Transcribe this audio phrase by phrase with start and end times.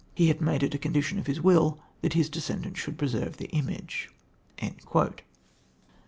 [0.15, 3.45] he had made it a condition in his will that his descendants should preserve the
[3.49, 4.09] image."